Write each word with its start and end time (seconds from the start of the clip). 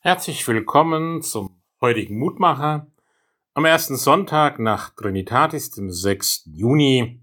Herzlich 0.00 0.46
willkommen 0.46 1.22
zum 1.22 1.60
heutigen 1.80 2.20
Mutmacher 2.20 2.86
am 3.54 3.64
ersten 3.64 3.96
Sonntag 3.96 4.60
nach 4.60 4.90
Trinitatis, 4.90 5.70
dem 5.70 5.90
6. 5.90 6.44
Juni, 6.52 7.20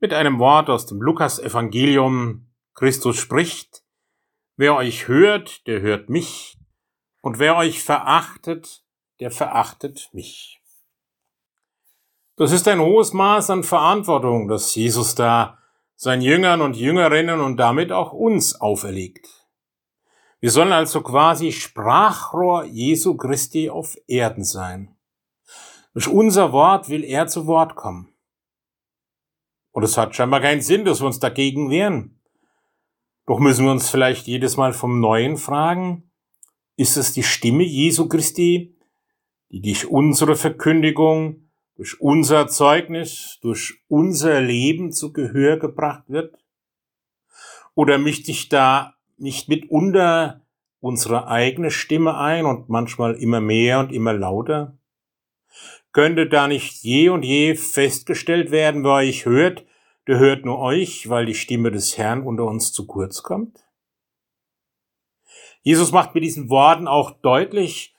mit 0.00 0.14
einem 0.14 0.38
Wort 0.38 0.70
aus 0.70 0.86
dem 0.86 1.02
Lukas-Evangelium. 1.02 2.48
Christus 2.72 3.18
spricht, 3.18 3.84
wer 4.56 4.76
euch 4.76 5.08
hört, 5.08 5.66
der 5.66 5.82
hört 5.82 6.08
mich, 6.08 6.56
und 7.20 7.38
wer 7.38 7.54
euch 7.54 7.82
verachtet, 7.82 8.82
der 9.20 9.30
verachtet 9.30 10.08
mich. 10.14 10.62
Das 12.36 12.50
ist 12.50 12.66
ein 12.66 12.80
hohes 12.80 13.12
Maß 13.12 13.50
an 13.50 13.62
Verantwortung, 13.62 14.48
das 14.48 14.74
Jesus 14.74 15.14
da 15.16 15.58
seinen 15.96 16.22
Jüngern 16.22 16.62
und 16.62 16.76
Jüngerinnen 16.76 17.42
und 17.42 17.58
damit 17.58 17.92
auch 17.92 18.14
uns 18.14 18.58
auferlegt. 18.58 19.43
Wir 20.44 20.50
sollen 20.50 20.74
also 20.74 21.00
quasi 21.00 21.52
Sprachrohr 21.52 22.66
Jesu 22.66 23.16
Christi 23.16 23.70
auf 23.70 23.96
Erden 24.06 24.44
sein. 24.44 24.94
Durch 25.94 26.06
unser 26.06 26.52
Wort 26.52 26.90
will 26.90 27.02
er 27.02 27.28
zu 27.28 27.46
Wort 27.46 27.76
kommen. 27.76 28.12
Und 29.70 29.84
es 29.84 29.96
hat 29.96 30.14
scheinbar 30.14 30.42
keinen 30.42 30.60
Sinn, 30.60 30.84
dass 30.84 31.00
wir 31.00 31.06
uns 31.06 31.18
dagegen 31.18 31.70
wehren. 31.70 32.20
Doch 33.24 33.38
müssen 33.38 33.64
wir 33.64 33.72
uns 33.72 33.88
vielleicht 33.88 34.26
jedes 34.26 34.58
Mal 34.58 34.74
vom 34.74 35.00
Neuen 35.00 35.38
fragen, 35.38 36.10
ist 36.76 36.98
es 36.98 37.14
die 37.14 37.22
Stimme 37.22 37.64
Jesu 37.64 38.06
Christi, 38.06 38.76
die 39.48 39.62
durch 39.62 39.86
unsere 39.86 40.36
Verkündigung, 40.36 41.48
durch 41.74 41.98
unser 42.02 42.48
Zeugnis, 42.48 43.38
durch 43.40 43.80
unser 43.88 44.42
Leben 44.42 44.92
zu 44.92 45.10
Gehör 45.10 45.56
gebracht 45.58 46.04
wird? 46.08 46.36
Oder 47.74 47.96
mischt 47.96 48.26
sich 48.26 48.50
da 48.50 48.94
nicht 49.16 49.48
mitunter 49.48 50.42
unsere 50.80 51.28
eigene 51.28 51.70
Stimme 51.70 52.16
ein 52.18 52.44
und 52.44 52.68
manchmal 52.68 53.14
immer 53.14 53.40
mehr 53.40 53.80
und 53.80 53.92
immer 53.92 54.12
lauter? 54.12 54.76
Könnte 55.92 56.28
da 56.28 56.48
nicht 56.48 56.82
je 56.82 57.08
und 57.08 57.24
je 57.24 57.54
festgestellt 57.54 58.50
werden, 58.50 58.84
wer 58.84 58.94
euch 58.94 59.26
hört, 59.26 59.64
der 60.06 60.18
hört 60.18 60.44
nur 60.44 60.58
euch, 60.58 61.08
weil 61.08 61.24
die 61.24 61.34
Stimme 61.34 61.70
des 61.70 61.96
Herrn 61.96 62.26
unter 62.26 62.44
uns 62.44 62.72
zu 62.72 62.86
kurz 62.86 63.22
kommt? 63.22 63.64
Jesus 65.62 65.92
macht 65.92 66.14
mit 66.14 66.24
diesen 66.24 66.50
Worten 66.50 66.88
auch 66.88 67.10
deutlich, 67.10 67.94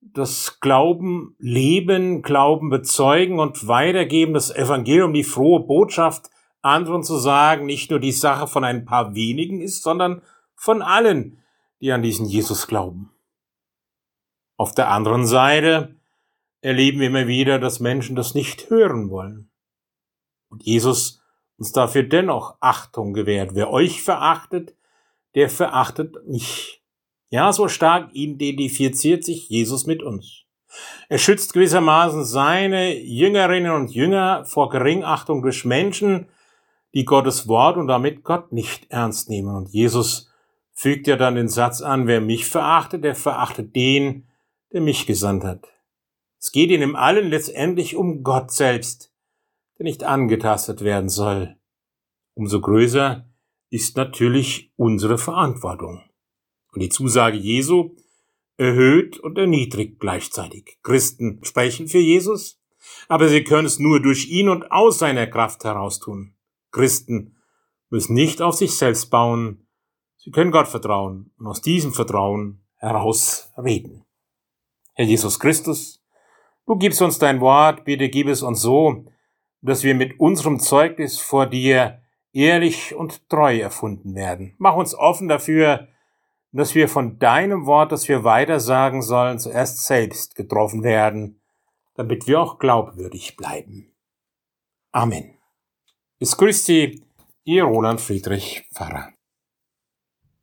dass 0.00 0.60
Glauben 0.60 1.34
leben, 1.38 2.22
Glauben 2.22 2.68
bezeugen 2.68 3.38
und 3.38 3.68
weitergeben, 3.68 4.34
das 4.34 4.54
Evangelium, 4.54 5.14
die 5.14 5.24
frohe 5.24 5.60
Botschaft 5.60 6.30
anderen 6.62 7.02
zu 7.02 7.16
sagen, 7.16 7.66
nicht 7.66 7.90
nur 7.90 8.00
die 8.00 8.12
Sache 8.12 8.46
von 8.46 8.64
ein 8.64 8.84
paar 8.84 9.14
wenigen 9.14 9.60
ist, 9.60 9.82
sondern 9.82 10.22
von 10.60 10.82
allen, 10.82 11.42
die 11.80 11.90
an 11.90 12.02
diesen 12.02 12.26
Jesus 12.26 12.66
glauben. 12.66 13.10
Auf 14.58 14.74
der 14.74 14.90
anderen 14.90 15.26
Seite 15.26 15.96
erleben 16.60 17.00
wir 17.00 17.06
immer 17.06 17.26
wieder, 17.26 17.58
dass 17.58 17.80
Menschen 17.80 18.14
das 18.14 18.34
nicht 18.34 18.68
hören 18.68 19.08
wollen. 19.08 19.50
Und 20.50 20.62
Jesus 20.62 21.22
uns 21.56 21.72
dafür 21.72 22.02
dennoch 22.02 22.58
Achtung 22.60 23.14
gewährt. 23.14 23.54
Wer 23.54 23.70
euch 23.70 24.02
verachtet, 24.02 24.76
der 25.34 25.48
verachtet 25.48 26.28
mich. 26.28 26.82
Ja, 27.30 27.54
so 27.54 27.68
stark 27.68 28.10
identifiziert 28.12 29.24
sich 29.24 29.48
Jesus 29.48 29.86
mit 29.86 30.02
uns. 30.02 30.44
Er 31.08 31.16
schützt 31.16 31.54
gewissermaßen 31.54 32.22
seine 32.24 32.98
Jüngerinnen 32.98 33.72
und 33.72 33.92
Jünger 33.92 34.44
vor 34.44 34.68
Geringachtung 34.68 35.40
durch 35.40 35.64
Menschen, 35.64 36.28
die 36.92 37.06
Gottes 37.06 37.48
Wort 37.48 37.78
und 37.78 37.88
damit 37.88 38.24
Gott 38.24 38.52
nicht 38.52 38.90
ernst 38.90 39.30
nehmen. 39.30 39.56
Und 39.56 39.70
Jesus 39.70 40.29
fügt 40.80 41.06
er 41.08 41.18
dann 41.18 41.34
den 41.34 41.50
Satz 41.50 41.82
an, 41.82 42.06
wer 42.06 42.22
mich 42.22 42.46
verachtet, 42.46 43.04
der 43.04 43.14
verachtet 43.14 43.76
den, 43.76 44.26
der 44.72 44.80
mich 44.80 45.06
gesandt 45.06 45.44
hat. 45.44 45.68
Es 46.38 46.52
geht 46.52 46.70
in 46.70 46.80
dem 46.80 46.96
allen 46.96 47.28
letztendlich 47.28 47.96
um 47.96 48.22
Gott 48.22 48.50
selbst, 48.50 49.12
der 49.78 49.84
nicht 49.84 50.04
angetastet 50.04 50.80
werden 50.80 51.10
soll. 51.10 51.58
Umso 52.32 52.62
größer 52.62 53.28
ist 53.68 53.98
natürlich 53.98 54.72
unsere 54.76 55.18
Verantwortung. 55.18 56.02
Und 56.72 56.80
die 56.80 56.88
Zusage 56.88 57.36
Jesu 57.36 57.94
erhöht 58.56 59.18
und 59.18 59.36
erniedrigt 59.36 60.00
gleichzeitig. 60.00 60.78
Christen 60.82 61.44
sprechen 61.44 61.88
für 61.88 61.98
Jesus, 61.98 62.58
aber 63.06 63.28
sie 63.28 63.44
können 63.44 63.66
es 63.66 63.78
nur 63.80 64.00
durch 64.00 64.30
ihn 64.30 64.48
und 64.48 64.72
aus 64.72 64.98
seiner 64.98 65.26
Kraft 65.26 65.62
heraus 65.62 65.98
tun. 65.98 66.36
Christen 66.70 67.36
müssen 67.90 68.14
nicht 68.14 68.40
auf 68.40 68.54
sich 68.54 68.78
selbst 68.78 69.10
bauen, 69.10 69.66
Sie 70.22 70.30
können 70.30 70.50
Gott 70.50 70.68
vertrauen 70.68 71.32
und 71.38 71.46
aus 71.46 71.62
diesem 71.62 71.94
Vertrauen 71.94 72.62
heraus 72.76 73.50
reden. 73.56 74.04
Herr 74.92 75.06
Jesus 75.06 75.40
Christus, 75.40 76.04
du 76.66 76.76
gibst 76.76 77.00
uns 77.00 77.18
dein 77.18 77.40
Wort, 77.40 77.84
bitte 77.84 78.10
gib 78.10 78.28
es 78.28 78.42
uns 78.42 78.60
so, 78.60 79.06
dass 79.62 79.82
wir 79.82 79.94
mit 79.94 80.20
unserem 80.20 80.60
Zeugnis 80.60 81.18
vor 81.18 81.46
dir 81.46 82.02
ehrlich 82.34 82.94
und 82.94 83.30
treu 83.30 83.60
erfunden 83.60 84.14
werden. 84.14 84.54
Mach 84.58 84.76
uns 84.76 84.94
offen 84.94 85.26
dafür, 85.26 85.88
dass 86.52 86.74
wir 86.74 86.88
von 86.88 87.18
deinem 87.18 87.64
Wort, 87.64 87.90
das 87.90 88.06
wir 88.06 88.22
weitersagen 88.22 89.00
sollen, 89.00 89.38
zuerst 89.38 89.86
selbst 89.86 90.34
getroffen 90.34 90.82
werden, 90.82 91.40
damit 91.94 92.26
wir 92.26 92.40
auch 92.40 92.58
glaubwürdig 92.58 93.36
bleiben. 93.36 93.94
Amen. 94.92 95.38
Bis 96.18 96.36
Christi, 96.36 97.02
ihr 97.44 97.64
Roland 97.64 98.02
Friedrich 98.02 98.66
Pfarrer. 98.74 99.14